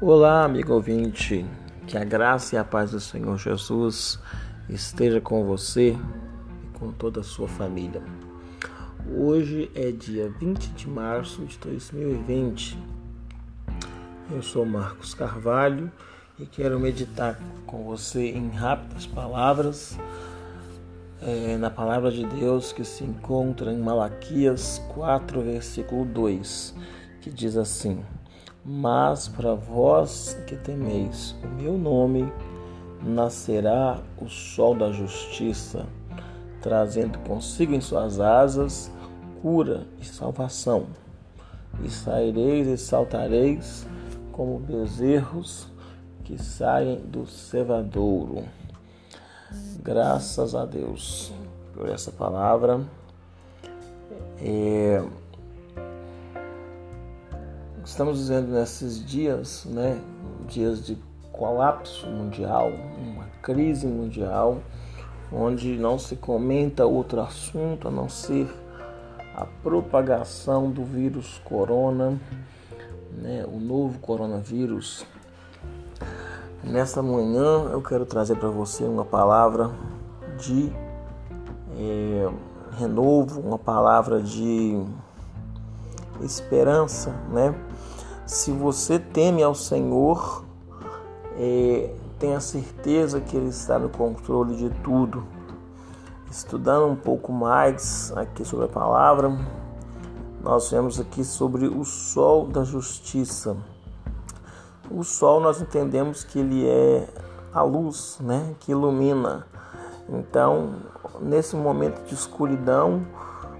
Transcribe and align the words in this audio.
Olá, 0.00 0.44
amigo 0.44 0.74
ouvinte, 0.74 1.44
que 1.88 1.98
a 1.98 2.04
graça 2.04 2.54
e 2.54 2.58
a 2.58 2.62
paz 2.62 2.92
do 2.92 3.00
Senhor 3.00 3.36
Jesus 3.36 4.16
esteja 4.68 5.20
com 5.20 5.44
você 5.44 5.96
e 6.62 6.78
com 6.78 6.92
toda 6.92 7.18
a 7.18 7.24
sua 7.24 7.48
família. 7.48 8.00
Hoje 9.12 9.68
é 9.74 9.90
dia 9.90 10.30
20 10.38 10.68
de 10.68 10.88
março 10.88 11.44
de 11.44 11.58
2020. 11.58 12.78
Eu 14.30 14.40
sou 14.40 14.64
Marcos 14.64 15.14
Carvalho 15.14 15.90
e 16.38 16.46
quero 16.46 16.78
meditar 16.78 17.36
com 17.66 17.82
você 17.82 18.30
em 18.30 18.50
rápidas 18.50 19.04
palavras 19.04 19.98
é, 21.20 21.56
na 21.56 21.70
palavra 21.70 22.12
de 22.12 22.24
Deus 22.24 22.72
que 22.72 22.84
se 22.84 23.02
encontra 23.02 23.72
em 23.72 23.78
Malaquias 23.78 24.80
4, 24.94 25.42
versículo 25.42 26.04
2, 26.04 26.72
que 27.20 27.30
diz 27.30 27.56
assim. 27.56 28.04
Mas 28.70 29.28
para 29.28 29.54
vós 29.54 30.36
que 30.46 30.54
temeis 30.54 31.34
o 31.42 31.46
meu 31.46 31.78
nome, 31.78 32.30
nascerá 33.02 33.98
o 34.20 34.28
sol 34.28 34.74
da 34.74 34.92
justiça, 34.92 35.86
trazendo 36.60 37.18
consigo 37.20 37.72
em 37.72 37.80
suas 37.80 38.20
asas 38.20 38.92
cura 39.40 39.86
e 39.98 40.04
salvação. 40.04 40.88
E 41.82 41.88
saireis 41.88 42.66
e 42.66 42.76
saltareis 42.76 43.86
como 44.32 44.58
bezerros 44.58 45.66
que 46.22 46.36
saem 46.36 46.98
do 46.98 47.26
cevadouro. 47.26 48.44
Graças 49.82 50.54
a 50.54 50.66
Deus 50.66 51.32
por 51.72 51.88
essa 51.88 52.12
palavra. 52.12 52.82
É 54.42 55.02
estamos 57.88 58.28
vivendo 58.28 58.50
nesses 58.50 59.02
dias, 59.02 59.64
né, 59.64 59.98
dias 60.46 60.84
de 60.84 60.96
colapso 61.32 62.06
mundial, 62.06 62.70
uma 62.98 63.24
crise 63.40 63.86
mundial, 63.86 64.58
onde 65.32 65.78
não 65.78 65.98
se 65.98 66.14
comenta 66.14 66.84
outro 66.84 67.22
assunto 67.22 67.88
a 67.88 67.90
não 67.90 68.06
ser 68.06 68.46
a 69.34 69.46
propagação 69.62 70.70
do 70.70 70.84
vírus 70.84 71.40
corona, 71.46 72.20
né, 73.10 73.46
o 73.50 73.58
novo 73.58 73.98
coronavírus. 74.00 75.06
Nesta 76.62 77.02
manhã 77.02 77.70
eu 77.72 77.80
quero 77.80 78.04
trazer 78.04 78.36
para 78.36 78.50
você 78.50 78.84
uma 78.84 79.04
palavra 79.04 79.70
de 80.38 80.70
é, 81.74 82.28
renovo, 82.78 83.40
uma 83.40 83.58
palavra 83.58 84.20
de 84.20 84.78
esperança, 86.22 87.10
né? 87.30 87.54
Se 88.26 88.50
você 88.52 88.98
teme 88.98 89.42
ao 89.42 89.54
Senhor, 89.54 90.44
é, 91.36 91.94
tenha 92.18 92.40
certeza 92.40 93.20
que 93.20 93.36
Ele 93.36 93.48
está 93.48 93.78
no 93.78 93.88
controle 93.88 94.56
de 94.56 94.70
tudo. 94.82 95.24
Estudando 96.30 96.86
um 96.86 96.96
pouco 96.96 97.32
mais 97.32 98.12
aqui 98.14 98.44
sobre 98.44 98.66
a 98.66 98.68
palavra, 98.68 99.30
nós 100.42 100.70
vemos 100.70 101.00
aqui 101.00 101.24
sobre 101.24 101.66
o 101.66 101.84
sol 101.84 102.46
da 102.46 102.64
justiça. 102.64 103.56
O 104.90 105.02
sol 105.02 105.40
nós 105.40 105.60
entendemos 105.60 106.24
que 106.24 106.38
ele 106.38 106.66
é 106.66 107.08
a 107.52 107.62
luz, 107.62 108.18
né, 108.20 108.54
que 108.60 108.72
ilumina. 108.72 109.46
Então, 110.08 110.76
nesse 111.20 111.56
momento 111.56 112.02
de 112.06 112.14
escuridão, 112.14 113.06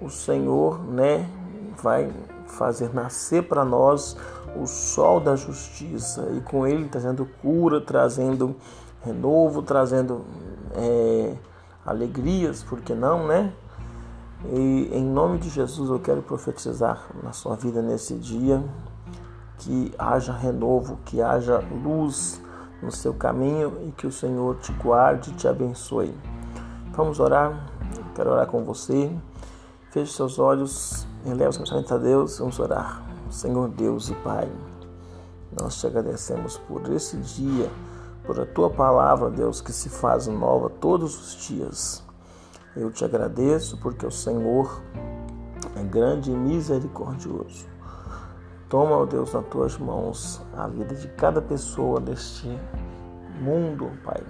o 0.00 0.08
Senhor, 0.08 0.82
né, 0.82 1.28
vai 1.82 2.12
fazer 2.46 2.94
nascer 2.94 3.48
para 3.48 3.64
nós 3.64 4.16
o 4.56 4.66
sol 4.66 5.20
da 5.20 5.34
justiça 5.34 6.28
e 6.36 6.40
com 6.40 6.66
ele 6.66 6.88
trazendo 6.88 7.26
cura, 7.40 7.80
trazendo 7.80 8.54
renovo, 9.04 9.62
trazendo 9.62 10.24
é, 10.74 11.34
alegrias, 11.84 12.62
por 12.62 12.80
que 12.80 12.94
não, 12.94 13.26
né? 13.26 13.52
E 14.44 14.90
em 14.92 15.04
nome 15.04 15.38
de 15.38 15.48
Jesus 15.48 15.90
eu 15.90 16.00
quero 16.00 16.22
profetizar 16.22 17.06
na 17.22 17.32
sua 17.32 17.56
vida 17.56 17.80
nesse 17.80 18.14
dia 18.14 18.62
que 19.58 19.92
haja 19.98 20.32
renovo, 20.32 20.98
que 21.04 21.22
haja 21.22 21.62
luz 21.84 22.40
no 22.82 22.90
seu 22.90 23.14
caminho 23.14 23.78
e 23.86 23.92
que 23.92 24.06
o 24.06 24.12
Senhor 24.12 24.56
te 24.56 24.72
guarde 24.72 25.30
e 25.30 25.34
te 25.34 25.46
abençoe. 25.46 26.12
Vamos 26.92 27.20
orar? 27.20 27.68
quero 28.14 28.30
orar 28.30 28.46
com 28.46 28.64
você. 28.64 29.10
Feche 29.92 30.14
seus 30.14 30.38
olhos, 30.38 31.06
eleva 31.26 31.50
os 31.50 31.58
pensamentos 31.58 31.92
a 31.92 31.98
Deus, 31.98 32.38
vamos 32.38 32.58
orar. 32.58 33.04
Senhor 33.28 33.68
Deus 33.68 34.08
e 34.08 34.14
Pai, 34.14 34.50
nós 35.54 35.78
te 35.78 35.86
agradecemos 35.86 36.56
por 36.56 36.90
esse 36.90 37.18
dia, 37.18 37.70
por 38.24 38.40
a 38.40 38.46
tua 38.46 38.70
palavra, 38.70 39.28
Deus, 39.28 39.60
que 39.60 39.70
se 39.70 39.90
faz 39.90 40.26
nova 40.28 40.70
todos 40.70 41.20
os 41.20 41.46
dias. 41.46 42.02
Eu 42.74 42.90
te 42.90 43.04
agradeço 43.04 43.76
porque 43.82 44.06
o 44.06 44.10
Senhor 44.10 44.80
é 45.76 45.82
grande 45.82 46.30
e 46.30 46.34
misericordioso. 46.34 47.66
Toma, 48.70 48.96
ó 48.96 49.04
Deus, 49.04 49.30
nas 49.34 49.46
tuas 49.48 49.76
mãos 49.76 50.40
a 50.56 50.68
vida 50.68 50.94
de 50.94 51.08
cada 51.08 51.42
pessoa 51.42 52.00
deste 52.00 52.48
mundo, 53.42 53.90
Pai. 54.02 54.22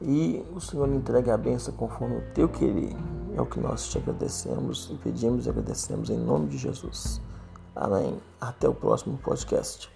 E 0.00 0.42
o 0.56 0.60
Senhor 0.62 0.88
entregue 0.88 1.30
a 1.30 1.36
benção 1.36 1.74
conforme 1.74 2.16
o 2.16 2.22
teu 2.32 2.48
querer. 2.48 2.96
É 3.38 3.40
o 3.40 3.46
que 3.46 3.60
nós 3.60 3.88
te 3.88 3.98
agradecemos 3.98 4.90
e 4.90 4.96
pedimos 4.96 5.46
e 5.46 5.48
agradecemos 5.48 6.10
em 6.10 6.18
nome 6.18 6.48
de 6.48 6.58
Jesus. 6.58 7.20
Amém. 7.76 8.18
Até 8.40 8.68
o 8.68 8.74
próximo 8.74 9.16
podcast. 9.18 9.88